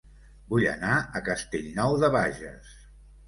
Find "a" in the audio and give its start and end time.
0.99-1.21